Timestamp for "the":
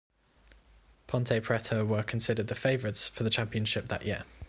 2.47-2.55, 3.23-3.29